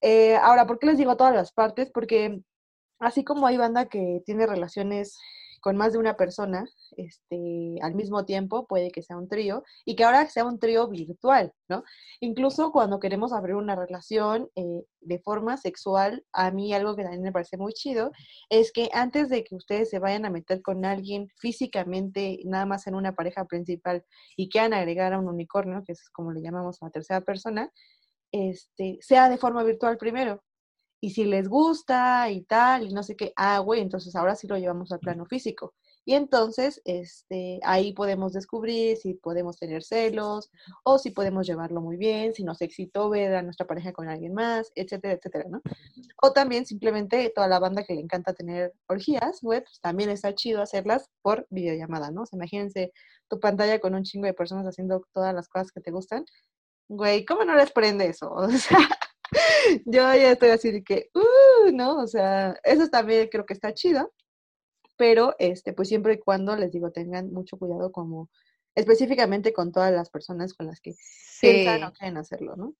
[0.00, 1.90] Eh, ahora, ¿por qué les digo todas las partes?
[1.90, 2.40] Porque
[2.98, 5.18] así como hay banda que tiene relaciones
[5.66, 6.64] con más de una persona
[6.96, 10.86] este, al mismo tiempo, puede que sea un trío, y que ahora sea un trío
[10.86, 11.82] virtual, ¿no?
[12.20, 17.22] Incluso cuando queremos abrir una relación eh, de forma sexual, a mí algo que también
[17.22, 18.12] me parece muy chido
[18.48, 22.86] es que antes de que ustedes se vayan a meter con alguien físicamente, nada más
[22.86, 24.04] en una pareja principal,
[24.36, 27.72] y quieran agregar a un unicornio, que es como le llamamos a la tercera persona,
[28.30, 30.42] este, sea de forma virtual primero,
[31.00, 34.46] y si les gusta y tal, y no sé qué, ah, güey, entonces ahora sí
[34.46, 35.74] lo llevamos al plano físico.
[36.08, 40.50] Y entonces, este, ahí podemos descubrir si podemos tener celos
[40.84, 44.32] o si podemos llevarlo muy bien, si nos excitó ver a nuestra pareja con alguien
[44.32, 45.62] más, etcétera, etcétera, ¿no?
[46.22, 50.32] O también simplemente toda la banda que le encanta tener orgías, güey, pues también está
[50.32, 52.22] chido hacerlas por videollamada, ¿no?
[52.32, 52.92] imagínense
[53.28, 56.24] tu pantalla con un chingo de personas haciendo todas las cosas que te gustan.
[56.88, 58.32] Güey, ¿cómo no les prende eso?
[58.36, 58.78] O sea,
[59.84, 61.98] yo ya estoy así de que, uh, ¿no?
[61.98, 64.12] O sea, eso también creo que está chido,
[64.96, 68.30] pero este, pues siempre y cuando les digo, tengan mucho cuidado como
[68.74, 71.40] específicamente con todas las personas con las que sí.
[71.40, 72.74] piensan o quieren hacerlo, ¿no?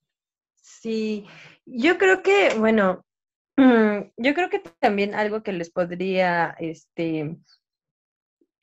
[0.55, 1.27] Sí,
[1.65, 3.05] yo creo que, bueno,
[3.57, 7.37] yo creo que también algo que les podría, este,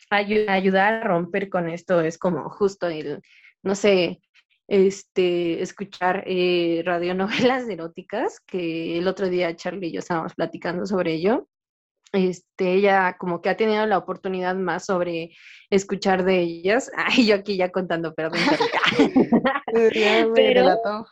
[0.09, 3.21] ayudar a romper con esto es como justo el,
[3.63, 4.21] no sé,
[4.73, 11.13] este, escuchar eh, radionovelas eróticas, que el otro día Charlie y yo estábamos platicando sobre
[11.13, 11.47] ello.
[12.11, 15.35] Este, ella como que ha tenido la oportunidad más sobre
[15.69, 16.91] escuchar de ellas.
[16.97, 18.39] Ay, yo aquí ya contando, perdón.
[20.33, 21.05] pero,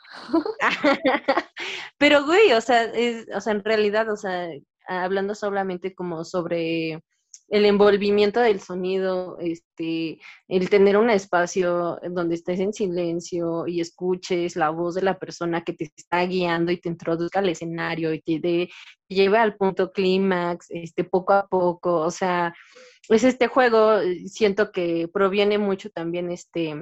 [1.99, 4.49] pero, güey, o sea, es, o sea, en realidad, o sea,
[4.87, 7.03] hablando solamente como sobre
[7.51, 14.55] el envolvimiento del sonido, este, el tener un espacio donde estés en silencio y escuches
[14.55, 18.21] la voz de la persona que te está guiando y te introduzca al escenario y
[18.21, 18.69] te,
[19.09, 22.53] lleve al punto clímax, este, poco a poco, o sea,
[23.09, 26.73] es este juego, siento que proviene mucho también, este,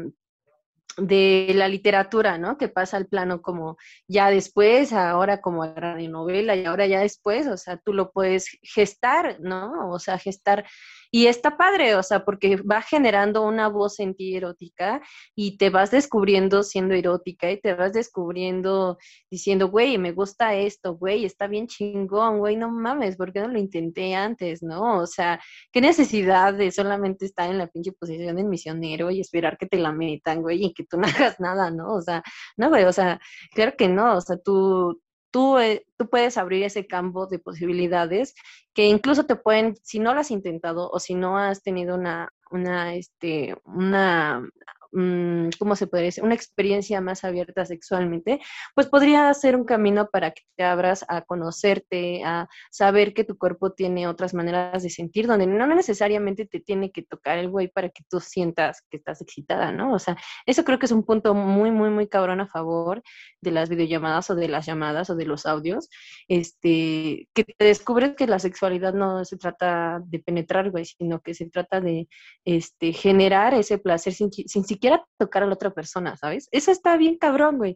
[0.97, 2.57] de la literatura, ¿no?
[2.57, 7.57] Que pasa al plano como ya después, ahora como novela y ahora ya después, o
[7.57, 9.89] sea, tú lo puedes gestar, ¿no?
[9.91, 10.65] O sea, gestar
[11.11, 15.01] y está padre, o sea, porque va generando una voz en ti erótica
[15.35, 18.97] y te vas descubriendo siendo erótica y te vas descubriendo
[19.29, 23.47] diciendo, güey, me gusta esto, güey, está bien chingón, güey, no mames, ¿por qué no
[23.47, 24.99] lo intenté antes, no?
[24.99, 25.39] O sea,
[25.71, 29.77] qué necesidad de solamente estar en la pinche posición del misionero y esperar que te
[29.77, 31.93] la metan, güey, y que tú no hagas nada, ¿no?
[31.95, 32.23] O sea,
[32.57, 33.19] no, güey, o sea,
[33.51, 38.35] claro que no, o sea, tú, tú, eh, tú puedes abrir ese campo de posibilidades
[38.73, 42.31] que incluso te pueden, si no lo has intentado o si no has tenido una,
[42.51, 44.47] una, este, una
[44.91, 46.23] ¿cómo se puede decir?
[46.23, 48.39] Una experiencia más abierta sexualmente,
[48.75, 53.37] pues podría ser un camino para que te abras a conocerte, a saber que tu
[53.37, 57.67] cuerpo tiene otras maneras de sentir, donde no necesariamente te tiene que tocar el güey
[57.67, 59.93] para que tú sientas que estás excitada, ¿no?
[59.93, 63.03] O sea, eso creo que es un punto muy, muy, muy cabrón a favor
[63.41, 65.89] de las videollamadas o de las llamadas o de los audios,
[66.27, 71.33] este, que te descubres que la sexualidad no se trata de penetrar, güey, sino que
[71.33, 72.07] se trata de
[72.45, 76.47] este, generar ese placer sin, sin siquiera tocar a la otra persona, ¿sabes?
[76.51, 77.75] Eso está bien cabrón, güey.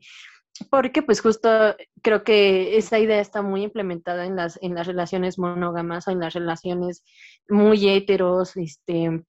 [0.69, 1.49] Porque pues justo
[2.01, 6.19] creo que esa idea está muy implementada en las, en las relaciones monógamas o en
[6.19, 7.03] las relaciones
[7.49, 9.25] muy heteros, este,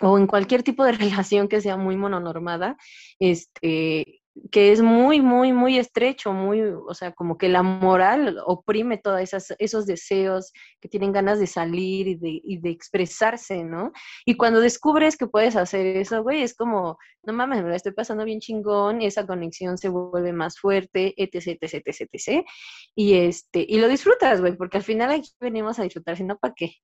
[0.00, 0.92] o en cualquier tipo de
[1.32, 2.78] relación que sea muy mononormada,
[3.18, 8.98] este, que es muy, muy, muy estrecho, muy, o sea, como que la moral oprime
[8.98, 13.92] todos esos deseos que tienen ganas de salir y de, y de expresarse, ¿no?
[14.24, 17.92] Y cuando descubres que puedes hacer eso, güey, es como, no mames, me la estoy
[17.92, 22.46] pasando bien chingón, esa conexión se vuelve más fuerte, etc, etc, etc, etc.
[22.94, 26.38] Y, este, y lo disfrutas, güey, porque al final aquí venimos a disfrutar, si no,
[26.38, 26.74] ¿para qué?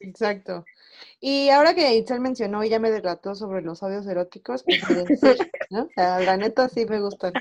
[0.00, 0.64] Exacto.
[1.20, 4.80] Y ahora que Itzel mencionó y ya me delató sobre los audios eróticos, pues,
[5.70, 5.88] ¿no?
[5.96, 7.32] la neta sí me gustan.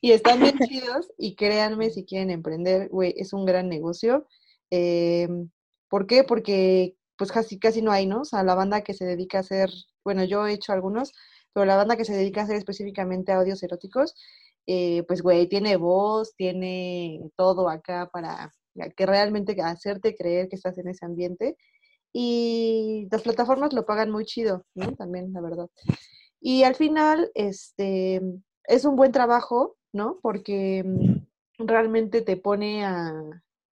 [0.00, 4.26] Y están bien chidos y créanme si quieren emprender, güey, es un gran negocio.
[4.70, 5.28] Eh,
[5.88, 6.24] ¿Por qué?
[6.24, 8.22] Porque pues casi, casi no hay, ¿no?
[8.22, 9.70] O sea, la banda que se dedica a hacer,
[10.04, 11.12] bueno, yo he hecho algunos,
[11.52, 14.14] pero la banda que se dedica a hacer específicamente audios eróticos,
[14.66, 18.50] eh, pues, güey, tiene voz, tiene todo acá para
[18.96, 21.56] que realmente hacerte creer que estás en ese ambiente
[22.12, 24.64] y las plataformas lo pagan muy chido.
[24.98, 25.68] También, la verdad.
[26.40, 28.20] Y al final, este,
[28.64, 30.18] es un buen trabajo, ¿no?
[30.22, 33.12] Porque mm, realmente te pone a,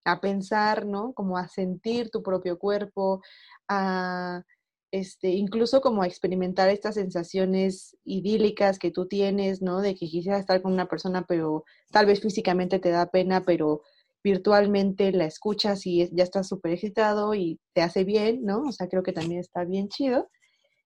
[0.05, 1.13] a pensar, ¿no?
[1.15, 3.23] Como a sentir tu propio cuerpo,
[3.69, 4.43] a
[4.91, 9.81] este, incluso como a experimentar estas sensaciones idílicas que tú tienes, ¿no?
[9.83, 13.83] De que quisieras estar con una persona, pero tal vez físicamente te da pena, pero
[14.29, 18.63] virtualmente la escuchas y ya estás súper excitado y te hace bien, ¿no?
[18.69, 20.29] O sea, creo que también está bien chido.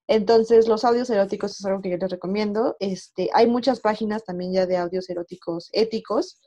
[0.08, 2.76] Entonces, los audios eróticos es algo que yo les recomiendo.
[2.80, 6.40] Este, hay muchas páginas también ya de audios eróticos éticos,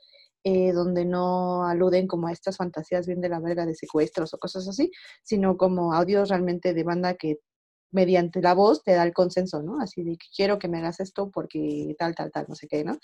[0.44, 4.38] eh, donde no aluden como a estas fantasías bien de la verga de secuestros o
[4.38, 4.90] cosas así,
[5.24, 7.40] sino como audios realmente de banda que
[7.90, 9.80] mediante la voz te da el consenso, ¿no?
[9.80, 12.84] Así de que quiero que me hagas esto porque tal, tal, tal, no sé qué,
[12.84, 12.98] ¿no?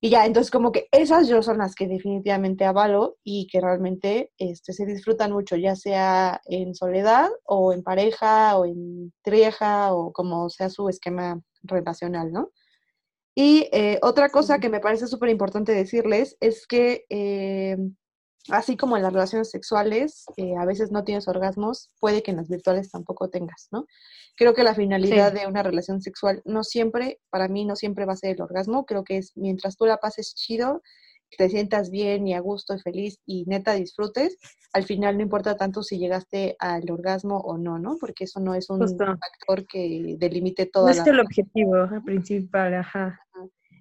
[0.00, 4.32] Y ya, entonces como que esas yo son las que definitivamente avalo y que realmente
[4.38, 10.12] este, se disfrutan mucho, ya sea en soledad o en pareja o en trieja o
[10.12, 12.52] como sea su esquema relacional, ¿no?
[13.34, 17.76] Y eh, otra cosa que me parece súper importante decirles es que eh,
[18.50, 22.38] así como en las relaciones sexuales, eh, a veces no tienes orgasmos, puede que en
[22.38, 23.86] las virtuales tampoco tengas, ¿no?
[24.36, 28.12] Creo que la finalidad de una relación sexual no siempre, para mí no siempre va
[28.12, 30.82] a ser el orgasmo, creo que es mientras tú la pases chido,
[31.36, 34.36] te sientas bien y a gusto y feliz y neta disfrutes,
[34.72, 37.96] al final no importa tanto si llegaste al orgasmo o no, ¿no?
[37.98, 40.86] Porque eso no es un factor que delimite todo.
[40.86, 43.20] No es el objetivo principal, ajá.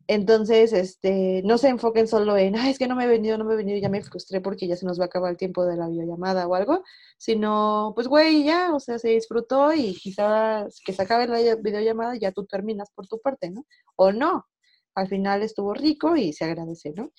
[0.08, 3.46] Entonces, este, no se enfoquen solo en, ay, es que no me he venido, no
[3.46, 5.66] me he venido, ya me frustré porque ya se nos va a acabar el tiempo
[5.66, 6.84] de la videollamada o algo,
[7.18, 12.16] sino, pues, güey, ya, o sea, se disfrutó y quizás que se acabe la videollamada
[12.18, 13.66] ya tú terminas por tu parte, ¿no?
[13.96, 14.46] O no,
[14.96, 17.12] al final estuvo rico y se agradece, ¿no?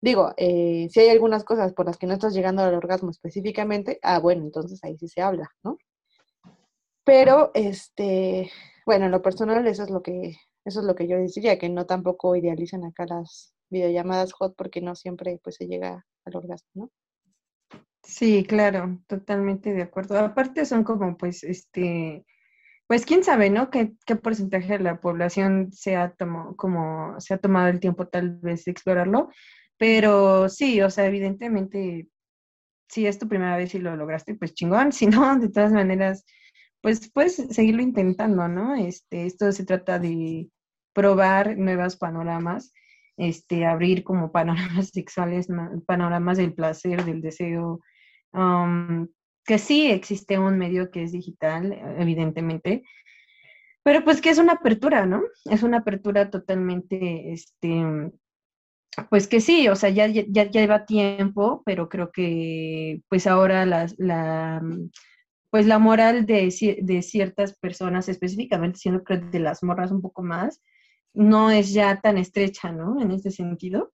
[0.00, 3.98] Digo, eh, si hay algunas cosas por las que no estás llegando al orgasmo específicamente,
[4.02, 5.78] ah, bueno, entonces ahí sí se habla, ¿no?
[7.04, 8.50] Pero, este,
[8.86, 10.36] bueno, en lo personal eso es lo que
[10.68, 14.80] eso es lo que yo diría, que no tampoco idealicen acá las videollamadas hot porque
[14.80, 16.90] no siempre pues se llega al orgasmo, ¿no?
[18.02, 20.18] Sí, claro, totalmente de acuerdo.
[20.18, 22.24] Aparte son como, pues, este,
[22.86, 23.70] pues quién sabe, ¿no?
[23.70, 28.08] ¿Qué, qué porcentaje de la población se ha, tomado, como, se ha tomado el tiempo
[28.08, 29.28] tal vez de explorarlo?
[29.76, 32.08] Pero sí, o sea, evidentemente,
[32.88, 34.90] si es tu primera vez y lo lograste, pues chingón.
[34.92, 36.24] Si no, de todas maneras,
[36.80, 38.74] pues puedes seguirlo intentando, ¿no?
[38.74, 40.48] Este, esto se trata de
[40.98, 42.72] probar nuevos panoramas,
[43.16, 45.46] este, abrir como panoramas sexuales,
[45.86, 47.80] panoramas del placer, del deseo,
[48.32, 49.06] um,
[49.46, 52.82] que sí existe un medio que es digital, evidentemente,
[53.84, 55.22] pero pues que es una apertura, ¿no?
[55.44, 58.10] Es una apertura totalmente, este,
[59.08, 63.64] pues que sí, o sea, ya, ya, ya lleva tiempo, pero creo que pues ahora
[63.66, 64.60] la, la
[65.50, 70.24] pues la moral de, de ciertas personas, específicamente siendo que de las morras un poco
[70.24, 70.60] más,
[71.14, 73.00] no es ya tan estrecha, ¿no?
[73.00, 73.92] En este sentido.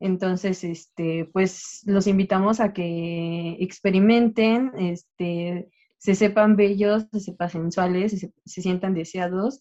[0.00, 8.20] Entonces, este, pues los invitamos a que experimenten, este, se sepan bellos, se sepan sensuales,
[8.20, 9.60] se, se sientan deseados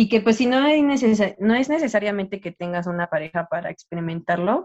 [0.00, 4.64] y que pues si no, hay no es necesariamente que tengas una pareja para experimentarlo,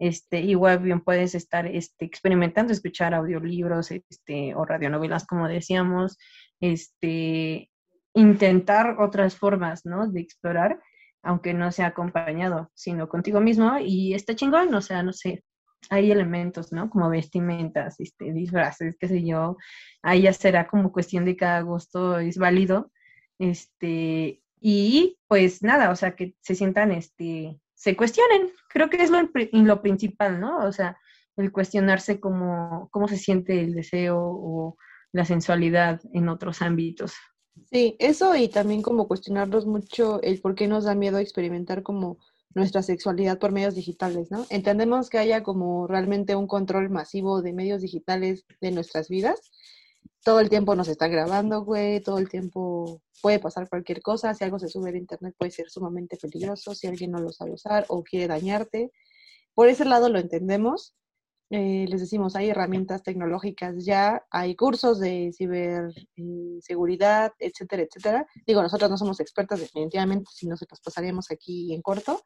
[0.00, 6.18] este, igual bien puedes estar este, experimentando, escuchar audiolibros este, o radionovelas, como decíamos,
[6.60, 7.70] este,
[8.12, 10.08] intentar otras formas, ¿no?
[10.08, 10.80] De explorar
[11.22, 15.44] aunque no sea acompañado, sino contigo mismo y está chingón, o sea, no sé,
[15.90, 16.90] hay elementos, ¿no?
[16.90, 19.56] Como vestimentas, este, disfraces, qué sé yo,
[20.02, 22.90] ahí ya será como cuestión de cada gusto es válido,
[23.38, 29.10] este, y pues nada, o sea, que se sientan, este, se cuestionen, creo que es
[29.10, 30.58] lo, lo principal, ¿no?
[30.58, 30.96] O sea,
[31.36, 34.76] el cuestionarse cómo, cómo se siente el deseo o
[35.12, 37.14] la sensualidad en otros ámbitos.
[37.70, 42.18] Sí, eso y también como cuestionarnos mucho el por qué nos da miedo experimentar como
[42.54, 44.46] nuestra sexualidad por medios digitales, ¿no?
[44.50, 49.40] Entendemos que haya como realmente un control masivo de medios digitales de nuestras vidas.
[50.24, 54.44] Todo el tiempo nos están grabando, güey, todo el tiempo puede pasar cualquier cosa, si
[54.44, 57.86] algo se sube a internet puede ser sumamente peligroso, si alguien no lo sabe usar
[57.88, 58.92] o quiere dañarte.
[59.54, 60.94] Por ese lado lo entendemos,
[61.54, 68.26] eh, les decimos, hay herramientas tecnológicas ya, hay cursos de ciberseguridad, eh, etcétera, etcétera.
[68.46, 72.22] Digo, nosotros no somos expertas definitivamente, si no se las pasaríamos aquí en corto,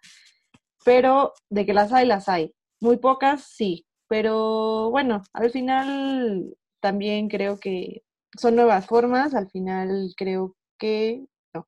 [0.84, 2.54] pero de que las hay, las hay.
[2.80, 8.04] Muy pocas, sí, pero bueno, al final también creo que
[8.38, 11.26] son nuevas formas, al final creo que...
[11.52, 11.66] No,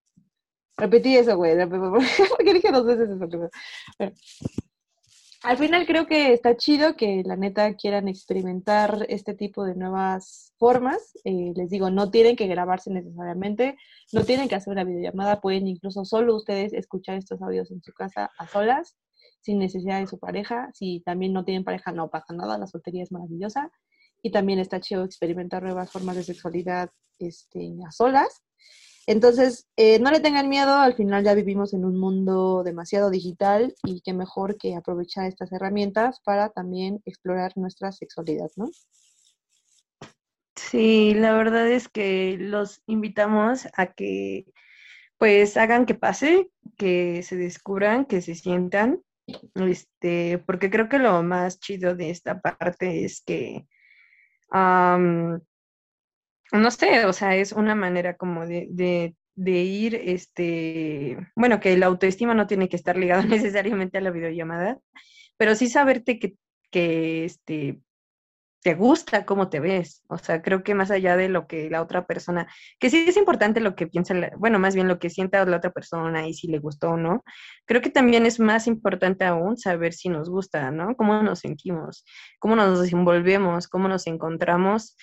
[0.77, 3.27] repetí eso, güey, porque dije dos veces eso.
[3.99, 4.15] Bueno,
[5.43, 10.53] al final creo que está chido que la neta quieran experimentar este tipo de nuevas
[10.59, 11.13] formas.
[11.25, 13.77] Eh, les digo, no tienen que grabarse necesariamente,
[14.13, 17.93] no tienen que hacer una videollamada, pueden incluso solo ustedes escuchar estos audios en su
[17.93, 18.97] casa a solas,
[19.41, 20.71] sin necesidad de su pareja.
[20.75, 23.71] Si también no tienen pareja, no pasa nada, la soltería es maravillosa.
[24.23, 28.43] Y también está chido experimentar nuevas formas de sexualidad este, a solas.
[29.09, 33.75] Entonces, eh, no le tengan miedo, al final ya vivimos en un mundo demasiado digital
[33.83, 38.69] y qué mejor que aprovechar estas herramientas para también explorar nuestra sexualidad, ¿no?
[40.57, 44.45] Sí, la verdad es que los invitamos a que
[45.17, 49.01] pues hagan que pase, que se descubran, que se sientan,
[49.55, 53.67] este, porque creo que lo más chido de esta parte es que
[56.53, 58.69] no sé, o sea, es una manera como de,
[59.35, 64.11] de, ir, este, bueno, que la autoestima no tiene que estar ligada necesariamente a la
[64.11, 64.79] videollamada,
[65.37, 66.35] pero sí saberte que,
[66.71, 67.81] que este,
[68.63, 70.03] te gusta cómo te ves.
[70.09, 73.17] O sea, creo que más allá de lo que la otra persona, que sí es
[73.17, 76.49] importante lo que piensa, bueno, más bien lo que sienta la otra persona y si
[76.49, 77.25] le gustó o no,
[77.67, 80.97] creo que también es más importante aún saber si nos gusta, ¿no?
[80.97, 82.05] Cómo nos sentimos,
[82.39, 84.97] cómo nos desenvolvemos, cómo nos encontramos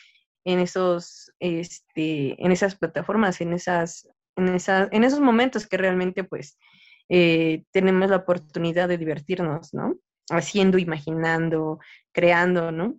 [0.45, 6.23] en esos, este, en esas plataformas, en esas, en esas, en esos momentos que realmente
[6.23, 6.57] pues
[7.09, 9.95] eh, tenemos la oportunidad de divertirnos, ¿no?
[10.29, 11.79] Haciendo, imaginando,
[12.13, 12.95] creando, ¿no?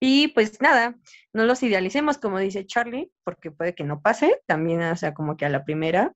[0.00, 0.96] Y pues nada,
[1.32, 5.36] no los idealicemos, como dice Charlie, porque puede que no pase, también, o sea, como
[5.36, 6.12] que a la primera.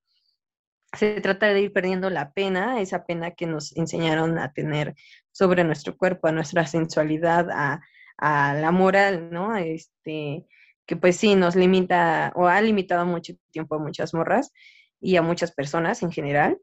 [0.92, 4.94] Se trata de ir perdiendo la pena, esa pena que nos enseñaron a tener
[5.30, 7.80] sobre nuestro cuerpo, a nuestra sensualidad, a,
[8.18, 9.56] a la moral, ¿no?
[9.56, 10.46] Este,
[10.90, 14.52] que pues sí nos limita o ha limitado mucho tiempo a muchas morras
[15.00, 16.58] y a muchas personas en general.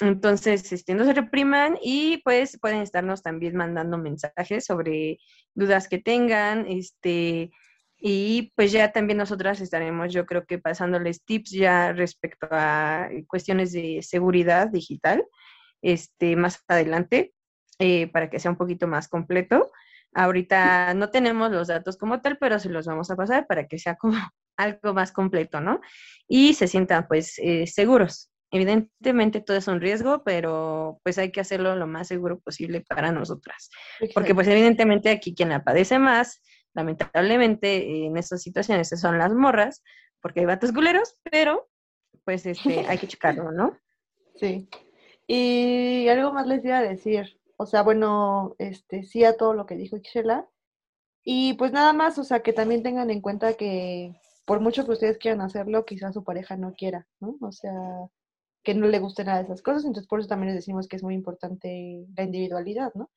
[0.00, 5.16] Entonces, este, no se repriman y pues pueden estarnos también mandando mensajes sobre
[5.54, 7.52] dudas que tengan, este,
[7.96, 13.72] y pues ya también nosotras estaremos, yo creo que pasándoles tips ya respecto a cuestiones
[13.72, 15.24] de seguridad digital,
[15.80, 17.32] este, más adelante,
[17.78, 19.72] eh, para que sea un poquito más completo.
[20.14, 23.78] Ahorita no tenemos los datos como tal, pero se los vamos a pasar para que
[23.78, 24.14] sea como
[24.56, 25.80] algo más completo, ¿no?
[26.28, 28.30] Y se sientan pues eh, seguros.
[28.50, 33.10] Evidentemente todo es un riesgo, pero pues hay que hacerlo lo más seguro posible para
[33.10, 33.68] nosotras.
[34.14, 36.40] Porque pues evidentemente aquí quien la padece más,
[36.72, 39.82] lamentablemente en estas situaciones son las morras,
[40.20, 41.68] porque hay vatos culeros, pero
[42.24, 43.76] pues este, hay que checarlo, ¿no?
[44.36, 44.68] Sí.
[45.26, 49.66] Y algo más les iba a decir, o sea, bueno, este, sí a todo lo
[49.66, 50.48] que dijo Xela.
[51.24, 54.92] Y pues nada más, o sea, que también tengan en cuenta que por mucho que
[54.92, 57.36] ustedes quieran hacerlo, quizás su pareja no quiera, ¿no?
[57.40, 57.72] O sea,
[58.62, 59.84] que no le guste nada de esas cosas.
[59.84, 63.10] Entonces, por eso también les decimos que es muy importante la individualidad, ¿no?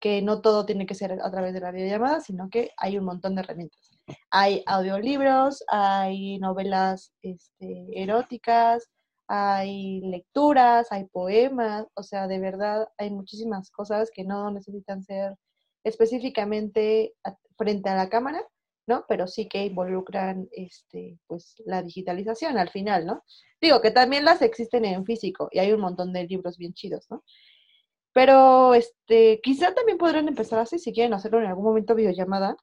[0.00, 3.04] Que no todo tiene que ser a través de la videollamada, sino que hay un
[3.04, 3.90] montón de herramientas.
[4.30, 8.90] Hay audiolibros, hay novelas este, eróticas,
[9.28, 15.34] hay lecturas, hay poemas, o sea, de verdad hay muchísimas cosas que no necesitan ser
[15.84, 17.14] específicamente
[17.56, 18.42] frente a la cámara,
[18.86, 19.04] ¿no?
[19.08, 23.22] Pero sí que involucran este, pues, la digitalización al final, ¿no?
[23.60, 27.06] Digo que también las existen en físico y hay un montón de libros bien chidos,
[27.10, 27.24] ¿no?
[28.12, 32.56] Pero este, quizá también podrían empezar así, si quieren hacerlo en algún momento videollamada,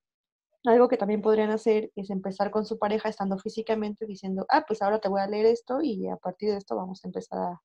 [0.66, 4.82] algo que también podrían hacer es empezar con su pareja estando físicamente diciendo, ah, pues
[4.82, 7.62] ahora te voy a leer esto y a partir de esto vamos a empezar a,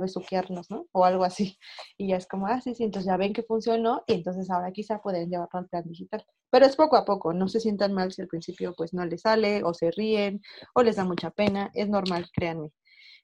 [0.00, 0.86] besuquearnos, ¿no?
[0.92, 1.58] O algo así.
[1.98, 4.72] Y ya es como, ah, sí, sí, entonces ya ven que funcionó y entonces ahora
[4.72, 6.24] quizá pueden llevarlo al plan digital.
[6.50, 9.22] Pero es poco a poco, no se sientan mal si al principio pues no les
[9.22, 10.40] sale o se ríen
[10.74, 12.70] o les da mucha pena, es normal, créanme.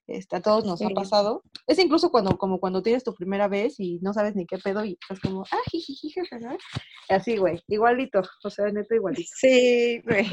[0.08, 1.44] Este, a todos nos ha pasado.
[1.66, 4.82] Es incluso cuando, como cuando tienes tu primera vez y no sabes ni qué pedo
[4.84, 6.14] y estás como, ah, jiji,
[7.10, 9.30] Así, güey, igualito, o sea, neto igualito.
[9.36, 10.26] Sí, güey.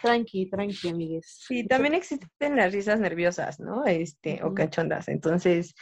[0.00, 1.40] tranqui, tranqui, amigues.
[1.46, 3.84] Sí, también existen las risas nerviosas, ¿no?
[3.84, 5.08] Este, o cachondas.
[5.08, 5.74] Entonces,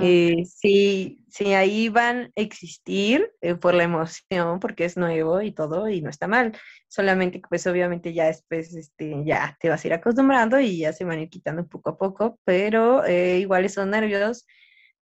[0.00, 5.52] eh, sí, sí, ahí van a existir eh, por la emoción, porque es nuevo y
[5.52, 6.52] todo, y no está mal
[6.90, 11.04] solamente pues obviamente ya después este, ya te vas a ir acostumbrando y ya se
[11.04, 14.44] van a ir quitando poco a poco, pero eh, igual esos nervios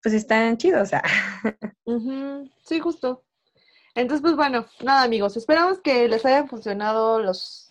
[0.01, 1.03] pues están chidos, o sea.
[2.63, 3.25] Sí, justo.
[3.95, 7.69] Entonces, pues bueno, nada amigos, esperamos que les hayan funcionado los,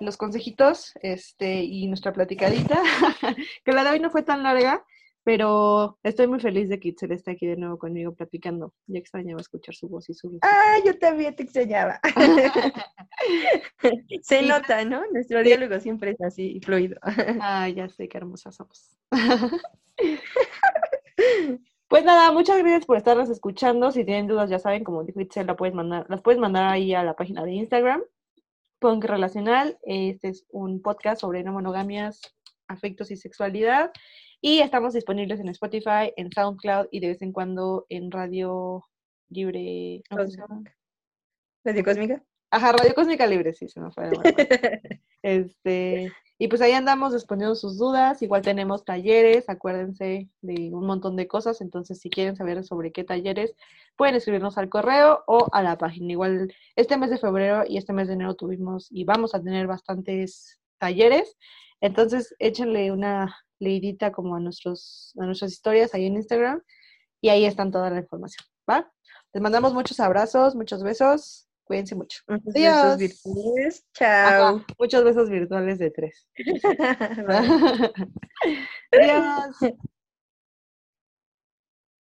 [0.00, 2.82] los consejitos este, y nuestra platicadita,
[3.64, 4.84] que la de hoy no fue tan larga,
[5.22, 8.74] pero estoy muy feliz de que Itzel esté aquí de nuevo conmigo platicando.
[8.86, 12.00] Ya extrañaba escuchar su voz y su Ah, yo también te extrañaba.
[14.22, 15.02] Se nota, ¿no?
[15.12, 16.98] Nuestro diálogo siempre es así, fluido.
[17.40, 18.96] ah, ya sé qué hermosas somos.
[21.92, 23.92] Pues nada, muchas gracias por estarnos escuchando.
[23.92, 26.94] Si tienen dudas, ya saben, como dijo Itzel, la puedes mandar, las puedes mandar ahí
[26.94, 28.02] a la página de Instagram.
[28.78, 29.78] Punk Relacional.
[29.82, 32.22] Este es un podcast sobre no monogamias,
[32.66, 33.92] afectos y sexualidad.
[34.40, 38.84] Y estamos disponibles en Spotify, en SoundCloud y de vez en cuando en Radio
[39.28, 40.02] Libre.
[40.10, 42.24] ¿Radio Cósmica?
[42.54, 44.10] Ajá, Radio Cósmica Libre, sí, se me fue.
[45.22, 48.20] este, y pues ahí andamos respondiendo sus dudas.
[48.20, 51.62] Igual tenemos talleres, acuérdense de un montón de cosas.
[51.62, 53.54] Entonces, si quieren saber sobre qué talleres,
[53.96, 56.12] pueden escribirnos al correo o a la página.
[56.12, 59.66] Igual, este mes de febrero y este mes de enero tuvimos y vamos a tener
[59.66, 61.38] bastantes talleres.
[61.80, 66.60] Entonces, échenle una leidita como a, nuestros, a nuestras historias ahí en Instagram
[67.22, 68.92] y ahí están toda la información, ¿va?
[69.32, 72.20] Les mandamos muchos abrazos, muchos besos, cuídense mucho.
[72.28, 74.64] Muchos besos virtuales, chao.
[74.78, 76.26] muchos besos virtuales de tres.
[78.92, 79.56] Adiós.